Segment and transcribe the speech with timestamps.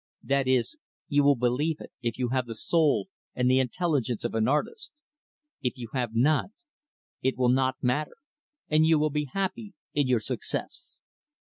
[0.23, 0.77] That is,
[1.09, 4.93] you will believe it if you have the soul and the intelligence of an artist
[5.61, 6.49] if you have not
[7.21, 8.15] it will not matter
[8.67, 10.95] and you will be happy in your success."